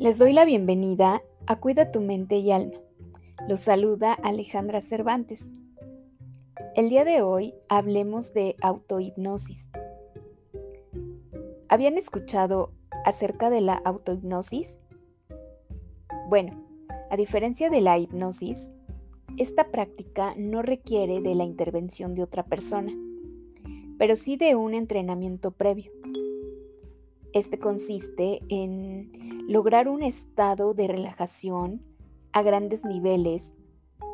Les 0.00 0.16
doy 0.16 0.32
la 0.32 0.46
bienvenida 0.46 1.22
a 1.46 1.56
Cuida 1.56 1.90
tu 1.90 2.00
mente 2.00 2.38
y 2.38 2.50
alma. 2.52 2.80
Los 3.46 3.60
saluda 3.60 4.14
Alejandra 4.14 4.80
Cervantes. 4.80 5.52
El 6.74 6.88
día 6.88 7.04
de 7.04 7.20
hoy 7.20 7.52
hablemos 7.68 8.32
de 8.32 8.56
autohipnosis. 8.62 9.68
¿Habían 11.68 11.98
escuchado 11.98 12.72
acerca 13.04 13.50
de 13.50 13.60
la 13.60 13.74
autohipnosis? 13.74 14.80
Bueno, 16.30 16.66
a 17.10 17.18
diferencia 17.18 17.68
de 17.68 17.82
la 17.82 17.98
hipnosis, 17.98 18.70
esta 19.36 19.70
práctica 19.70 20.32
no 20.38 20.62
requiere 20.62 21.20
de 21.20 21.34
la 21.34 21.44
intervención 21.44 22.14
de 22.14 22.22
otra 22.22 22.46
persona, 22.46 22.94
pero 23.98 24.16
sí 24.16 24.38
de 24.38 24.54
un 24.56 24.72
entrenamiento 24.72 25.50
previo. 25.50 25.92
Este 27.32 27.60
consiste 27.60 28.40
en 28.48 29.46
lograr 29.46 29.88
un 29.88 30.02
estado 30.02 30.74
de 30.74 30.88
relajación 30.88 31.80
a 32.32 32.42
grandes 32.42 32.84
niveles 32.84 33.54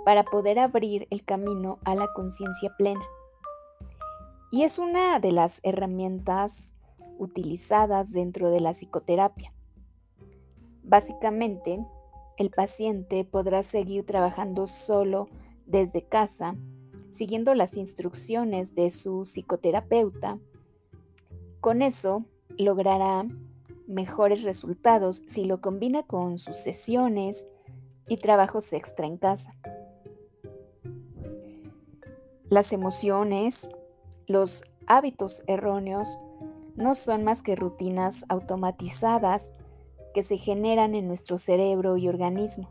para 0.04 0.22
poder 0.22 0.58
abrir 0.58 1.06
el 1.10 1.24
camino 1.24 1.78
a 1.84 1.94
la 1.94 2.12
conciencia 2.12 2.74
plena. 2.76 3.04
Y 4.52 4.64
es 4.64 4.78
una 4.78 5.18
de 5.18 5.32
las 5.32 5.60
herramientas 5.62 6.74
utilizadas 7.18 8.12
dentro 8.12 8.50
de 8.50 8.60
la 8.60 8.72
psicoterapia. 8.72 9.52
Básicamente, 10.82 11.84
el 12.36 12.50
paciente 12.50 13.24
podrá 13.24 13.62
seguir 13.62 14.04
trabajando 14.04 14.66
solo 14.66 15.28
desde 15.64 16.02
casa, 16.02 16.54
siguiendo 17.08 17.54
las 17.54 17.78
instrucciones 17.78 18.74
de 18.74 18.90
su 18.90 19.24
psicoterapeuta. 19.24 20.38
Con 21.60 21.80
eso, 21.80 22.26
logrará 22.58 23.26
mejores 23.86 24.42
resultados 24.42 25.22
si 25.26 25.44
lo 25.44 25.60
combina 25.60 26.02
con 26.02 26.38
sus 26.38 26.56
sesiones 26.56 27.46
y 28.08 28.16
trabajos 28.18 28.72
extra 28.72 29.06
en 29.06 29.16
casa. 29.16 29.54
Las 32.48 32.72
emociones, 32.72 33.68
los 34.26 34.64
hábitos 34.86 35.42
erróneos 35.46 36.18
no 36.76 36.94
son 36.94 37.24
más 37.24 37.42
que 37.42 37.56
rutinas 37.56 38.24
automatizadas 38.28 39.52
que 40.14 40.22
se 40.22 40.38
generan 40.38 40.94
en 40.94 41.08
nuestro 41.08 41.38
cerebro 41.38 41.96
y 41.96 42.08
organismo. 42.08 42.70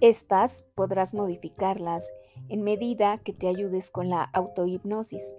Estas 0.00 0.64
podrás 0.74 1.12
modificarlas 1.12 2.12
en 2.48 2.62
medida 2.62 3.18
que 3.18 3.32
te 3.32 3.48
ayudes 3.48 3.90
con 3.90 4.08
la 4.08 4.22
autohipnosis. 4.22 5.34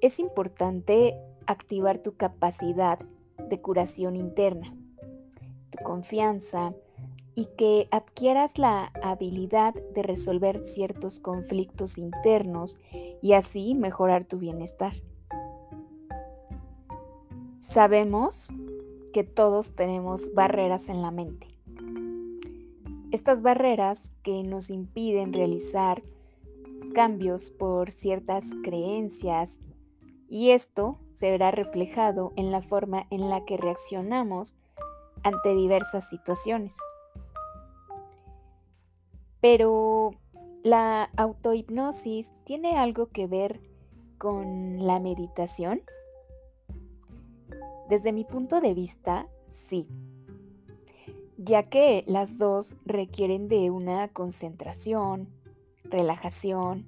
Es 0.00 0.20
importante 0.20 1.16
activar 1.46 1.98
tu 1.98 2.16
capacidad 2.16 3.00
de 3.48 3.60
curación 3.60 4.14
interna, 4.14 4.76
tu 5.70 5.82
confianza 5.82 6.72
y 7.34 7.46
que 7.56 7.88
adquieras 7.90 8.58
la 8.58 8.92
habilidad 9.02 9.74
de 9.94 10.02
resolver 10.04 10.62
ciertos 10.62 11.18
conflictos 11.18 11.98
internos 11.98 12.78
y 13.22 13.32
así 13.32 13.74
mejorar 13.74 14.24
tu 14.24 14.38
bienestar. 14.38 14.92
Sabemos 17.58 18.50
que 19.12 19.24
todos 19.24 19.74
tenemos 19.74 20.32
barreras 20.32 20.88
en 20.88 21.02
la 21.02 21.10
mente. 21.10 21.48
Estas 23.10 23.42
barreras 23.42 24.12
que 24.22 24.44
nos 24.44 24.70
impiden 24.70 25.32
realizar 25.32 26.04
cambios 26.94 27.50
por 27.50 27.90
ciertas 27.90 28.52
creencias, 28.62 29.60
y 30.28 30.50
esto 30.50 30.98
se 31.12 31.30
verá 31.30 31.50
reflejado 31.50 32.32
en 32.36 32.50
la 32.50 32.60
forma 32.60 33.06
en 33.10 33.30
la 33.30 33.44
que 33.44 33.56
reaccionamos 33.56 34.56
ante 35.22 35.54
diversas 35.54 36.08
situaciones. 36.08 36.76
Pero 39.40 40.12
la 40.62 41.10
autohipnosis 41.16 42.32
tiene 42.44 42.76
algo 42.76 43.06
que 43.06 43.26
ver 43.26 43.60
con 44.18 44.84
la 44.84 45.00
meditación? 45.00 45.80
Desde 47.88 48.12
mi 48.12 48.24
punto 48.24 48.60
de 48.60 48.74
vista, 48.74 49.28
sí, 49.46 49.88
ya 51.38 51.62
que 51.62 52.04
las 52.06 52.36
dos 52.36 52.76
requieren 52.84 53.48
de 53.48 53.70
una 53.70 54.08
concentración, 54.08 55.28
relajación, 55.84 56.86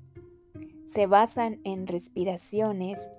se 0.84 1.06
basan 1.06 1.60
en 1.64 1.86
respiraciones 1.86 3.10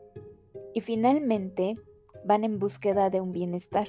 y 0.74 0.82
finalmente 0.82 1.78
van 2.24 2.44
en 2.44 2.60
búsqueda 2.60 3.10
de 3.10 3.22
un 3.22 3.32
bienestar, 3.32 3.88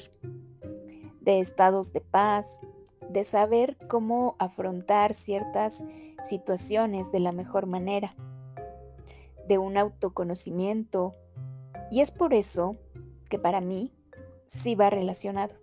de 1.20 1.40
estados 1.40 1.92
de 1.92 2.00
paz, 2.00 2.58
de 3.10 3.24
saber 3.24 3.76
cómo 3.88 4.36
afrontar 4.38 5.14
ciertas 5.14 5.84
situaciones 6.22 7.12
de 7.12 7.20
la 7.20 7.32
mejor 7.32 7.66
manera, 7.66 8.14
de 9.46 9.58
un 9.58 9.76
autoconocimiento. 9.76 11.14
Y 11.90 12.00
es 12.00 12.10
por 12.10 12.32
eso 12.32 12.76
que 13.28 13.38
para 13.38 13.60
mí 13.60 13.92
sí 14.46 14.74
va 14.74 14.90
relacionado, 14.90 15.54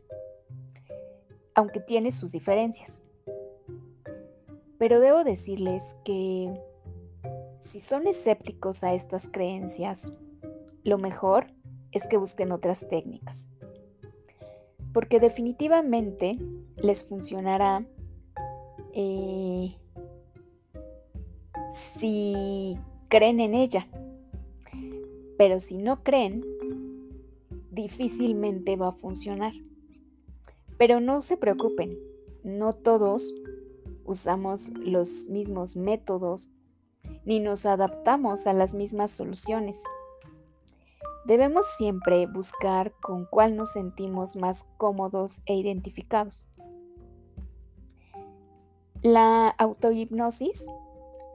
aunque 1.55 1.79
tiene 1.79 2.11
sus 2.11 2.31
diferencias. 2.31 3.01
Pero 4.77 4.99
debo 4.99 5.23
decirles 5.23 5.97
que 6.05 6.53
si 7.57 7.79
son 7.79 8.07
escépticos 8.07 8.83
a 8.83 8.93
estas 8.93 9.27
creencias, 9.27 10.11
lo 10.83 10.97
mejor 10.97 11.47
es 11.91 12.07
que 12.07 12.17
busquen 12.17 12.51
otras 12.51 12.87
técnicas, 12.87 13.49
porque 14.93 15.19
definitivamente 15.19 16.37
les 16.77 17.03
funcionará 17.03 17.85
eh, 18.93 19.75
si 21.71 22.77
creen 23.07 23.39
en 23.39 23.53
ella, 23.53 23.87
pero 25.37 25.59
si 25.59 25.77
no 25.77 26.03
creen, 26.03 26.43
difícilmente 27.71 28.75
va 28.75 28.89
a 28.89 28.93
funcionar. 28.93 29.53
Pero 30.77 30.99
no 30.99 31.21
se 31.21 31.37
preocupen, 31.37 31.97
no 32.43 32.73
todos 32.73 33.33
usamos 34.05 34.71
los 34.79 35.27
mismos 35.27 35.75
métodos 35.75 36.51
ni 37.25 37.39
nos 37.39 37.65
adaptamos 37.65 38.47
a 38.47 38.53
las 38.53 38.73
mismas 38.73 39.11
soluciones. 39.11 39.83
Debemos 41.29 41.67
siempre 41.67 42.25
buscar 42.25 42.91
con 43.03 43.27
cuál 43.27 43.55
nos 43.55 43.73
sentimos 43.73 44.35
más 44.35 44.63
cómodos 44.77 45.43
e 45.45 45.53
identificados. 45.53 46.47
La 49.03 49.49
autohipnosis 49.49 50.65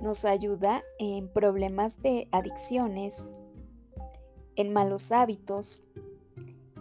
nos 0.01 0.25
ayuda 0.25 0.83
en 0.99 1.33
problemas 1.33 2.03
de 2.03 2.27
adicciones, 2.33 3.31
en 4.57 4.73
malos 4.73 5.13
hábitos, 5.13 5.87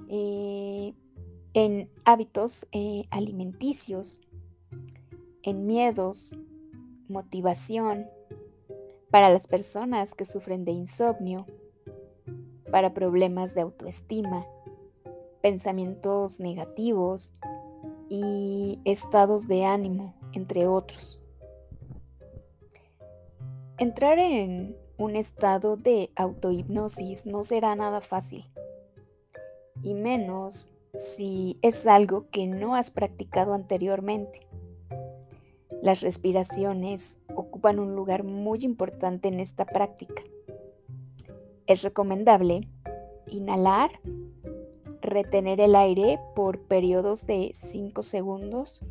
eh, 0.09 0.95
en 1.53 1.91
hábitos 2.05 2.65
eh, 2.71 3.05
alimenticios, 3.11 4.21
en 5.43 5.67
miedos, 5.67 6.35
motivación, 7.07 8.07
para 9.11 9.29
las 9.29 9.45
personas 9.45 10.15
que 10.15 10.25
sufren 10.25 10.65
de 10.65 10.71
insomnio, 10.71 11.45
para 12.73 12.95
problemas 12.95 13.53
de 13.53 13.61
autoestima, 13.61 14.47
pensamientos 15.43 16.39
negativos 16.39 17.35
y 18.09 18.79
estados 18.83 19.47
de 19.47 19.63
ánimo, 19.63 20.15
entre 20.31 20.65
otros. 20.65 21.21
Entrar 23.77 24.17
en 24.17 24.75
un 24.97 25.15
estado 25.15 25.77
de 25.77 26.09
autohipnosis 26.15 27.27
no 27.27 27.43
será 27.43 27.75
nada 27.75 28.01
fácil, 28.01 28.43
y 29.83 29.93
menos 29.93 30.71
si 30.95 31.59
es 31.61 31.85
algo 31.85 32.27
que 32.31 32.47
no 32.47 32.73
has 32.73 32.89
practicado 32.89 33.53
anteriormente. 33.53 34.47
Las 35.83 36.01
respiraciones 36.01 37.19
ocupan 37.35 37.77
un 37.77 37.95
lugar 37.95 38.23
muy 38.23 38.65
importante 38.65 39.27
en 39.27 39.39
esta 39.39 39.63
práctica. 39.63 40.23
Es 41.65 41.81
recomendable 41.81 42.67
inhalar, 43.27 43.99
retener 45.01 45.59
el 45.59 45.75
aire 45.75 46.19
por 46.35 46.59
periodos 46.61 47.25
de 47.27 47.51
5 47.53 48.03
segundos 48.03 48.81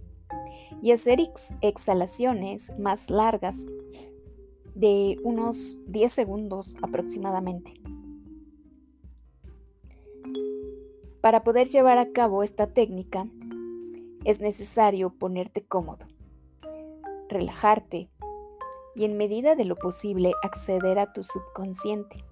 y 0.83 0.93
hacer 0.93 1.21
exhalaciones 1.61 2.73
más 2.79 3.11
largas 3.11 3.67
de 4.75 5.19
unos 5.23 5.79
10 5.87 6.13
segundos 6.13 6.77
aproximadamente. 6.83 7.75
Para 11.21 11.45
poder 11.45 11.69
llevar 11.69 11.99
a 11.99 12.11
cabo 12.11 12.43
esta 12.43 12.67
técnica 12.67 13.29
es 14.25 14.41
necesario 14.41 15.11
ponerte 15.11 15.63
cómodo, 15.63 16.07
relajarte 17.29 18.11
y 18.95 19.05
en 19.05 19.17
medida 19.17 19.55
de 19.55 19.65
lo 19.65 19.77
posible 19.77 20.33
acceder 20.43 20.99
a 20.99 21.13
tu 21.13 21.23
subconsciente. 21.23 22.25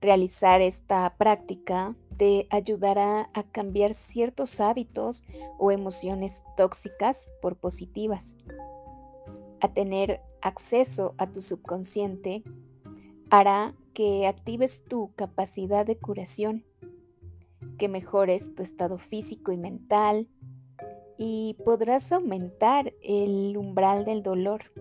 Realizar 0.00 0.62
esta 0.62 1.14
práctica 1.18 1.94
te 2.16 2.46
ayudará 2.50 3.30
a 3.34 3.42
cambiar 3.42 3.92
ciertos 3.92 4.60
hábitos 4.60 5.24
o 5.58 5.70
emociones 5.70 6.42
tóxicas 6.56 7.32
por 7.42 7.56
positivas, 7.56 8.36
a 9.60 9.72
tener 9.72 10.22
acceso 10.40 11.14
a 11.18 11.30
tu 11.30 11.42
subconsciente, 11.42 12.42
hará 13.28 13.74
que 13.92 14.26
actives 14.26 14.84
tu 14.84 15.12
capacidad 15.16 15.84
de 15.84 15.98
curación, 15.98 16.64
que 17.78 17.88
mejores 17.88 18.54
tu 18.54 18.62
estado 18.62 18.96
físico 18.96 19.52
y 19.52 19.58
mental 19.58 20.28
y 21.18 21.58
podrás 21.64 22.10
aumentar 22.12 22.94
el 23.02 23.54
umbral 23.58 24.06
del 24.06 24.22
dolor, 24.22 24.72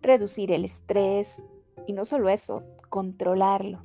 reducir 0.00 0.52
el 0.52 0.64
estrés 0.64 1.44
y 1.86 1.92
no 1.92 2.04
solo 2.04 2.28
eso, 2.28 2.62
controlarlo 2.92 3.80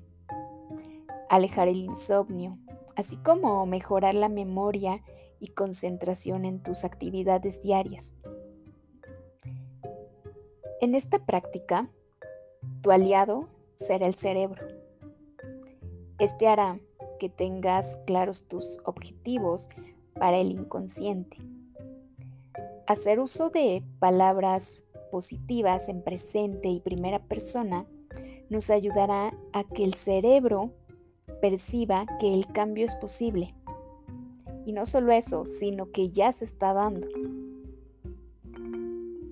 alejar 1.29 1.67
el 1.67 1.77
insomnio, 1.77 2.57
así 2.95 3.17
como 3.17 3.65
mejorar 3.65 4.15
la 4.15 4.29
memoria 4.29 5.01
y 5.39 5.49
concentración 5.49 6.45
en 6.45 6.61
tus 6.61 6.83
actividades 6.83 7.61
diarias. 7.61 8.15
En 10.81 10.95
esta 10.95 11.19
práctica, 11.25 11.89
tu 12.81 12.91
aliado 12.91 13.47
será 13.75 14.07
el 14.07 14.15
cerebro. 14.15 14.65
Este 16.19 16.47
hará 16.47 16.79
que 17.19 17.29
tengas 17.29 17.97
claros 18.05 18.47
tus 18.47 18.77
objetivos 18.83 19.69
para 20.13 20.37
el 20.37 20.51
inconsciente. 20.51 21.37
Hacer 22.87 23.19
uso 23.19 23.49
de 23.49 23.83
palabras 23.99 24.83
positivas 25.11 25.89
en 25.89 26.03
presente 26.03 26.69
y 26.69 26.79
primera 26.79 27.19
persona 27.19 27.85
nos 28.49 28.69
ayudará 28.69 29.33
a 29.53 29.63
que 29.63 29.83
el 29.83 29.93
cerebro 29.93 30.71
perciba 31.41 32.05
que 32.19 32.33
el 32.33 32.47
cambio 32.47 32.85
es 32.85 32.95
posible. 32.95 33.53
Y 34.65 34.73
no 34.73 34.85
solo 34.85 35.11
eso, 35.11 35.45
sino 35.45 35.91
que 35.91 36.09
ya 36.09 36.33
se 36.33 36.45
está 36.45 36.73
dando. 36.73 37.07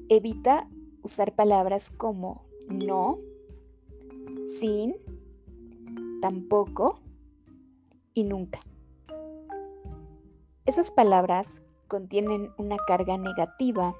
Evita 0.09 0.67
usar 1.01 1.33
palabras 1.33 1.89
como 1.89 2.45
no, 2.67 3.19
sin, 4.45 4.95
tampoco 6.21 6.99
y 8.13 8.23
nunca. 8.23 8.59
Esas 10.65 10.89
palabras 10.89 11.61
contienen 11.87 12.49
una 12.57 12.77
carga 12.87 13.17
negativa 13.17 13.95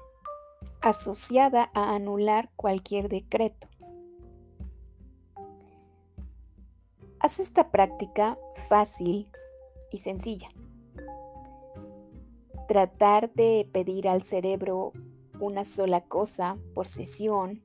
asociada 0.80 1.70
a 1.74 1.94
anular 1.94 2.50
cualquier 2.56 3.08
decreto. 3.08 3.68
Haz 7.18 7.40
esta 7.40 7.70
práctica 7.70 8.38
fácil 8.68 9.28
y 9.90 9.98
sencilla. 9.98 10.48
Tratar 12.68 13.32
de 13.32 13.68
pedir 13.72 14.08
al 14.08 14.22
cerebro 14.22 14.92
una 15.40 15.64
sola 15.64 16.02
cosa 16.02 16.58
por 16.74 16.88
sesión, 16.88 17.62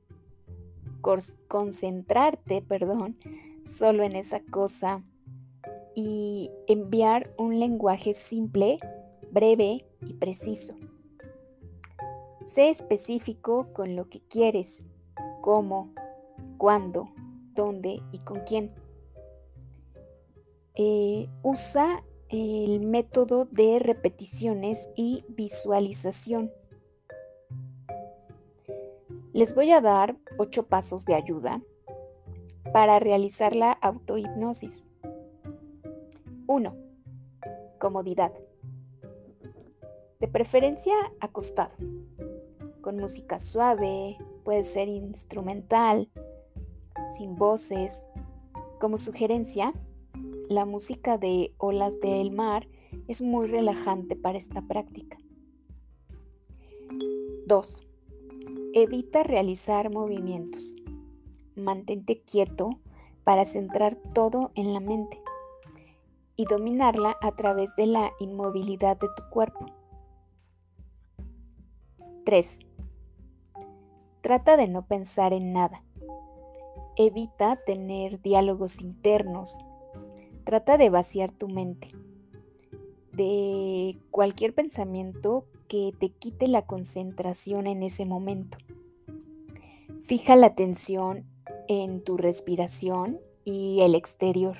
concentrarte, 1.48 2.62
perdón, 2.62 3.18
solo 3.62 4.04
en 4.04 4.16
esa 4.16 4.40
cosa 4.40 5.02
y 5.94 6.50
enviar 6.66 7.34
un 7.36 7.58
lenguaje 7.60 8.14
simple, 8.14 8.78
breve 9.30 9.86
y 10.06 10.14
preciso. 10.14 10.74
Sé 12.46 12.70
específico 12.70 13.68
con 13.72 13.96
lo 13.96 14.08
que 14.08 14.20
quieres, 14.20 14.82
cómo, 15.40 15.92
cuándo, 16.58 17.12
dónde 17.54 18.02
y 18.12 18.18
con 18.20 18.40
quién. 18.40 18.81
Eh, 20.74 21.28
usa 21.42 22.02
el 22.30 22.80
método 22.80 23.44
de 23.44 23.78
repeticiones 23.78 24.88
y 24.96 25.24
visualización. 25.28 26.50
Les 29.34 29.54
voy 29.54 29.70
a 29.70 29.80
dar 29.80 30.16
ocho 30.38 30.66
pasos 30.66 31.04
de 31.04 31.14
ayuda 31.14 31.62
para 32.72 32.98
realizar 32.98 33.54
la 33.54 33.72
autohipnosis. 33.72 34.86
1. 36.46 36.76
Comodidad. 37.78 38.32
De 40.20 40.28
preferencia 40.28 40.94
acostado, 41.20 41.74
con 42.80 42.96
música 42.96 43.38
suave, 43.38 44.16
puede 44.44 44.64
ser 44.64 44.88
instrumental, 44.88 46.10
sin 47.16 47.36
voces. 47.36 48.06
Como 48.80 48.98
sugerencia, 48.98 49.72
la 50.48 50.64
música 50.64 51.18
de 51.18 51.54
olas 51.58 52.00
del 52.00 52.30
mar 52.30 52.68
es 53.08 53.22
muy 53.22 53.46
relajante 53.46 54.16
para 54.16 54.38
esta 54.38 54.62
práctica. 54.62 55.18
2. 57.46 57.82
Evita 58.74 59.22
realizar 59.22 59.90
movimientos. 59.90 60.76
Mantente 61.54 62.22
quieto 62.22 62.80
para 63.24 63.44
centrar 63.44 63.96
todo 64.14 64.52
en 64.54 64.72
la 64.72 64.80
mente 64.80 65.22
y 66.36 66.44
dominarla 66.46 67.16
a 67.20 67.32
través 67.32 67.76
de 67.76 67.86
la 67.86 68.12
inmovilidad 68.20 68.98
de 68.98 69.08
tu 69.16 69.22
cuerpo. 69.30 69.66
3. 72.24 72.58
Trata 74.22 74.56
de 74.56 74.68
no 74.68 74.86
pensar 74.86 75.32
en 75.32 75.52
nada. 75.52 75.84
Evita 76.96 77.56
tener 77.64 78.20
diálogos 78.20 78.80
internos 78.80 79.58
Trata 80.44 80.76
de 80.76 80.90
vaciar 80.90 81.30
tu 81.30 81.48
mente 81.48 81.88
de 83.12 83.98
cualquier 84.10 84.54
pensamiento 84.54 85.46
que 85.68 85.92
te 85.98 86.10
quite 86.10 86.48
la 86.48 86.66
concentración 86.66 87.66
en 87.66 87.82
ese 87.82 88.04
momento. 88.04 88.58
Fija 90.00 90.34
la 90.36 90.48
atención 90.48 91.26
en 91.68 92.02
tu 92.02 92.16
respiración 92.16 93.20
y 93.44 93.80
el 93.80 93.94
exterior. 93.94 94.56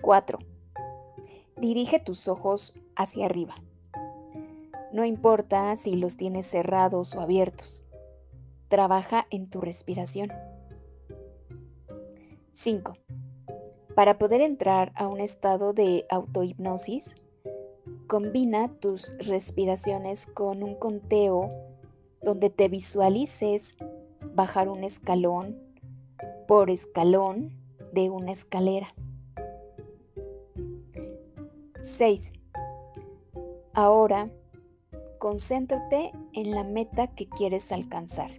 4. 0.00 0.38
Dirige 1.60 1.98
tus 1.98 2.28
ojos 2.28 2.78
hacia 2.94 3.26
arriba. 3.26 3.54
No 4.92 5.04
importa 5.04 5.74
si 5.76 5.96
los 5.96 6.16
tienes 6.16 6.46
cerrados 6.46 7.14
o 7.14 7.20
abiertos. 7.20 7.84
Trabaja 8.68 9.26
en 9.30 9.50
tu 9.50 9.60
respiración. 9.60 10.32
5. 12.52 12.96
Para 13.96 14.18
poder 14.18 14.42
entrar 14.42 14.92
a 14.94 15.08
un 15.08 15.22
estado 15.22 15.72
de 15.72 16.04
autohipnosis, 16.10 17.14
combina 18.06 18.68
tus 18.68 19.16
respiraciones 19.26 20.26
con 20.26 20.62
un 20.62 20.74
conteo 20.74 21.50
donde 22.22 22.50
te 22.50 22.68
visualices 22.68 23.78
bajar 24.34 24.68
un 24.68 24.84
escalón 24.84 25.58
por 26.46 26.68
escalón 26.68 27.56
de 27.94 28.10
una 28.10 28.32
escalera. 28.32 28.94
6. 31.80 32.34
Ahora, 33.72 34.30
concéntrate 35.18 36.12
en 36.34 36.50
la 36.50 36.64
meta 36.64 37.14
que 37.14 37.30
quieres 37.30 37.72
alcanzar. 37.72 38.30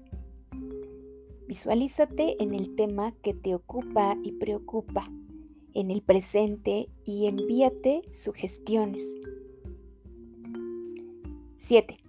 Visualízate 1.48 2.44
en 2.44 2.54
el 2.54 2.76
tema 2.76 3.12
que 3.24 3.34
te 3.34 3.56
ocupa 3.56 4.16
y 4.22 4.34
preocupa 4.34 5.10
en 5.78 5.92
el 5.92 6.02
presente 6.02 6.90
y 7.06 7.28
envíate 7.28 8.02
sugestiones. 8.12 9.04
7. 11.54 12.00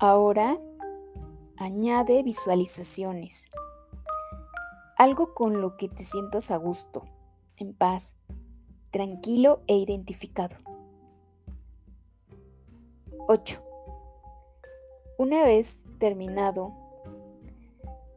Ahora 0.00 0.60
añade 1.56 2.24
visualizaciones. 2.24 3.48
Algo 4.96 5.32
con 5.32 5.60
lo 5.60 5.76
que 5.76 5.88
te 5.88 6.02
sientas 6.02 6.50
a 6.50 6.56
gusto, 6.56 7.04
en 7.56 7.72
paz, 7.72 8.16
tranquilo 8.90 9.62
e 9.68 9.76
identificado. 9.76 10.56
8. 13.28 13.62
Una 15.18 15.44
vez 15.44 15.84
terminado, 15.98 16.74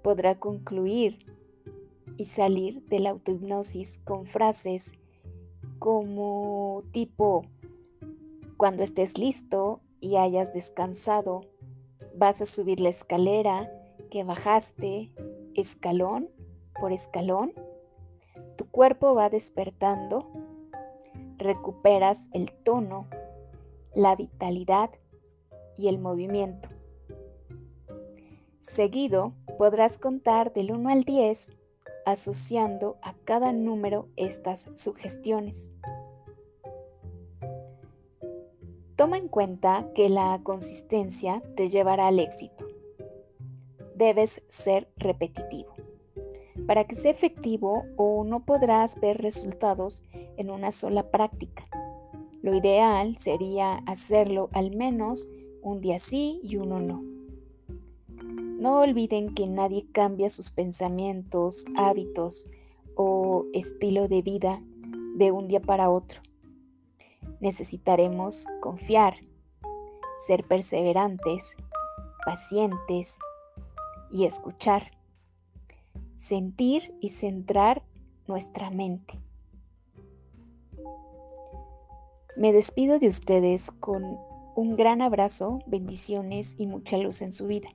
podrá 0.01 0.39
concluir 0.39 1.23
y 2.17 2.25
salir 2.25 2.83
de 2.87 2.99
la 2.99 3.11
autohipnosis 3.11 3.99
con 4.03 4.25
frases 4.25 4.93
como 5.79 6.83
tipo, 6.91 7.45
cuando 8.57 8.83
estés 8.83 9.17
listo 9.17 9.81
y 9.99 10.15
hayas 10.15 10.53
descansado, 10.53 11.41
vas 12.15 12.41
a 12.41 12.45
subir 12.45 12.79
la 12.79 12.89
escalera 12.89 13.71
que 14.09 14.23
bajaste 14.23 15.11
escalón 15.55 16.29
por 16.79 16.91
escalón, 16.91 17.53
tu 18.57 18.65
cuerpo 18.65 19.15
va 19.15 19.29
despertando, 19.29 20.27
recuperas 21.37 22.29
el 22.33 22.51
tono, 22.51 23.07
la 23.95 24.15
vitalidad 24.15 24.89
y 25.77 25.87
el 25.87 25.99
movimiento. 25.99 26.69
Seguido 28.59 29.33
podrás 29.57 29.97
contar 29.97 30.53
del 30.53 30.71
1 30.71 30.89
al 30.89 31.03
10 31.03 31.51
asociando 32.05 32.97
a 33.01 33.13
cada 33.25 33.51
número 33.51 34.07
estas 34.15 34.69
sugestiones. 34.75 35.69
Toma 38.95 39.17
en 39.17 39.27
cuenta 39.27 39.89
que 39.95 40.09
la 40.09 40.39
consistencia 40.43 41.41
te 41.55 41.69
llevará 41.69 42.07
al 42.07 42.19
éxito. 42.19 42.67
Debes 43.95 44.43
ser 44.47 44.87
repetitivo. 44.97 45.73
Para 46.67 46.85
que 46.85 46.95
sea 46.95 47.11
efectivo 47.11 47.83
o 47.97 48.23
no 48.23 48.45
podrás 48.45 48.99
ver 49.01 49.21
resultados 49.21 50.03
en 50.37 50.49
una 50.49 50.71
sola 50.71 51.09
práctica. 51.09 51.65
Lo 52.41 52.55
ideal 52.55 53.17
sería 53.17 53.75
hacerlo 53.87 54.49
al 54.53 54.75
menos 54.75 55.27
un 55.61 55.81
día 55.81 55.97
sí 55.97 56.39
y 56.43 56.57
uno 56.57 56.79
no. 56.79 57.12
No 58.63 58.79
olviden 58.79 59.33
que 59.35 59.45
nadie 59.45 59.85
cambia 59.91 60.29
sus 60.29 60.51
pensamientos, 60.51 61.65
hábitos 61.75 62.49
o 62.95 63.43
estilo 63.51 64.07
de 64.07 64.21
vida 64.21 64.63
de 65.17 65.33
un 65.33 65.49
día 65.49 65.59
para 65.59 65.89
otro. 65.89 66.21
Necesitaremos 67.41 68.45
confiar, 68.61 69.15
ser 70.25 70.47
perseverantes, 70.47 71.57
pacientes 72.25 73.17
y 74.09 74.23
escuchar, 74.23 74.91
sentir 76.15 76.95
y 77.01 77.09
centrar 77.09 77.83
nuestra 78.27 78.69
mente. 78.69 79.19
Me 82.37 82.53
despido 82.53 82.97
de 82.97 83.07
ustedes 83.07 83.71
con 83.71 84.19
un 84.55 84.77
gran 84.77 85.01
abrazo, 85.01 85.59
bendiciones 85.65 86.55
y 86.57 86.65
mucha 86.65 86.97
luz 86.97 87.21
en 87.21 87.33
su 87.33 87.47
vida. 87.47 87.67